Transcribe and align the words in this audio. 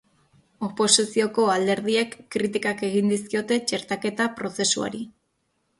Oposizioko 0.67 1.45
alderdiek 1.57 2.15
kritikak 2.37 2.83
egin 2.89 3.15
dizkiote 3.15 3.61
txertaketa 3.71 4.31
prozesuari. 4.41 5.07